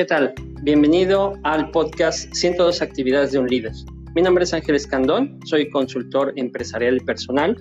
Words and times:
¿Qué 0.00 0.06
tal? 0.06 0.32
Bienvenido 0.62 1.34
al 1.42 1.70
podcast 1.72 2.32
102 2.32 2.80
actividades 2.80 3.32
de 3.32 3.38
un 3.38 3.46
líder. 3.48 3.72
Mi 4.14 4.22
nombre 4.22 4.44
es 4.44 4.54
Ángel 4.54 4.74
Escandón, 4.76 5.38
soy 5.44 5.68
consultor 5.68 6.32
empresarial 6.36 6.96
y 6.96 7.00
personal 7.00 7.54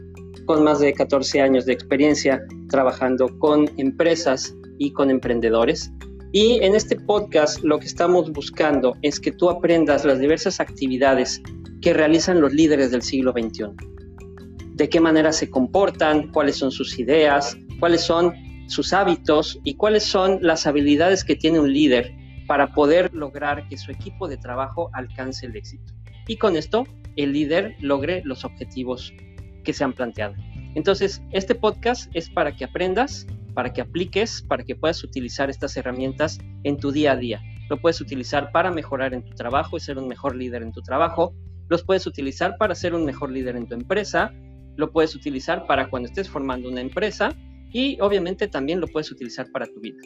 con 0.46 0.63
más 0.63 0.79
de 0.79 0.94
14 0.94 1.41
años 1.41 1.65
de 1.65 1.73
experiencia 1.73 2.41
trabajando 2.70 3.27
con 3.39 3.70
empresas 3.75 4.55
y 4.77 4.94
con 4.94 5.12
emprendedores. 5.12 5.91
Y 6.31 6.63
en 6.63 6.75
este 6.75 6.95
podcast 6.95 7.62
lo 7.62 7.77
que 7.77 7.88
estamos 7.88 8.31
buscando 8.31 8.95
es 9.02 9.20
que 9.20 9.34
tú 9.34 9.49
aprendas 9.49 10.05
las 10.05 10.20
diversas 10.20 10.62
actividades 10.62 11.41
que 11.81 11.91
realizan 11.91 12.40
los 12.40 12.53
líderes 12.53 12.91
del 12.91 13.02
siglo 13.02 13.34
XXI. 13.34 13.66
De 14.76 14.88
qué 14.88 15.02
manera 15.02 15.34
se 15.34 15.49
comportan, 15.49 16.31
cuáles 16.31 16.55
son 16.55 16.71
sus 16.71 16.99
ideas, 16.99 17.58
cuáles 17.81 17.99
son 17.99 18.34
sus 18.70 18.94
hábitos 18.94 19.59
y 19.66 19.73
cuáles 19.73 20.05
son 20.05 20.40
las 20.41 20.66
habilidades 20.67 21.26
que 21.26 21.35
tiene 21.35 21.59
un 21.59 21.73
líder 21.73 22.17
para 22.49 22.73
poder 22.73 23.13
lograr 23.13 23.67
que 23.67 23.77
su 23.77 23.91
equipo 23.91 24.27
de 24.27 24.35
trabajo 24.35 24.89
alcance 24.94 25.45
el 25.45 25.55
éxito. 25.55 25.94
Y 26.27 26.38
con 26.38 26.55
esto, 26.55 26.84
el 27.16 27.31
líder 27.31 27.75
logre 27.80 28.23
los 28.25 28.44
objetivos 28.44 29.13
que 29.63 29.72
se 29.72 29.84
han 29.84 29.94
planteado. 29.94 30.34
Entonces, 30.73 31.22
este 31.31 31.53
podcast 31.53 32.09
es 32.16 32.27
para 32.27 32.55
que 32.55 32.66
aprendas, 32.66 33.27
para 33.53 33.72
que 33.72 33.81
apliques, 33.81 34.41
para 34.41 34.63
que 34.63 34.75
puedas 34.75 35.03
utilizar 35.03 35.52
estas 35.52 35.77
herramientas 35.77 36.39
en 36.63 36.77
tu 36.77 36.91
día 36.91 37.12
a 37.12 37.17
día. 37.17 37.39
Lo 37.70 37.80
puedes 37.80 38.02
utilizar 38.02 38.52
para 38.52 38.72
mejorar 38.72 39.13
en 39.13 39.23
tu 39.23 39.36
trabajo 39.36 39.77
y 39.77 39.80
ser 39.80 40.00
un 40.00 40.08
mejor 40.08 40.36
líder 40.36 40.63
en 40.63 40.72
tu 40.72 40.81
trabajo. 40.81 41.36
Los 41.67 41.84
puedes 41.84 42.08
utilizar 42.08 42.58
para 42.58 42.73
ser 42.73 42.95
un 42.95 43.05
mejor 43.05 43.30
líder 43.30 43.58
en 43.58 43.67
tu 43.67 43.75
empresa. 43.75 44.34
Lo 44.75 44.91
puedes 44.91 45.13
utilizar 45.13 45.67
para 45.67 45.88
cuando 45.91 46.09
estés 46.09 46.27
formando 46.27 46.67
una 46.67 46.81
empresa. 46.81 47.30
Y 47.72 48.02
obviamente 48.02 48.47
también 48.47 48.81
lo 48.81 48.88
puedes 48.88 49.11
utilizar 49.11 49.52
para 49.52 49.67
tu 49.67 49.80
vida. 49.80 50.00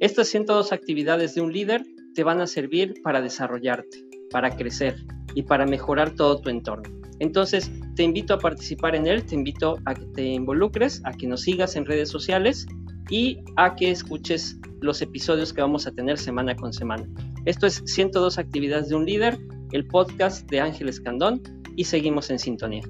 Estas 0.00 0.28
102 0.28 0.72
actividades 0.72 1.34
de 1.34 1.42
un 1.42 1.52
líder 1.52 1.84
te 2.14 2.24
van 2.24 2.40
a 2.40 2.46
servir 2.46 2.94
para 3.02 3.20
desarrollarte, 3.20 4.02
para 4.30 4.56
crecer 4.56 4.96
y 5.34 5.42
para 5.42 5.66
mejorar 5.66 6.14
todo 6.14 6.40
tu 6.40 6.48
entorno. 6.48 6.88
Entonces, 7.18 7.70
te 7.96 8.02
invito 8.02 8.32
a 8.32 8.38
participar 8.38 8.94
en 8.94 9.06
él, 9.06 9.26
te 9.26 9.34
invito 9.34 9.76
a 9.84 9.92
que 9.92 10.06
te 10.14 10.22
involucres, 10.22 11.02
a 11.04 11.12
que 11.12 11.26
nos 11.26 11.42
sigas 11.42 11.76
en 11.76 11.84
redes 11.84 12.08
sociales 12.08 12.66
y 13.10 13.40
a 13.56 13.76
que 13.76 13.90
escuches 13.90 14.58
los 14.80 15.02
episodios 15.02 15.52
que 15.52 15.60
vamos 15.60 15.86
a 15.86 15.90
tener 15.90 16.16
semana 16.16 16.56
con 16.56 16.72
semana. 16.72 17.06
Esto 17.44 17.66
es 17.66 17.82
102 17.84 18.38
actividades 18.38 18.88
de 18.88 18.94
un 18.94 19.04
líder, 19.04 19.38
el 19.72 19.86
podcast 19.86 20.50
de 20.50 20.60
Ángel 20.60 20.88
Escandón 20.88 21.42
y 21.76 21.84
seguimos 21.84 22.30
en 22.30 22.38
sintonía. 22.38 22.84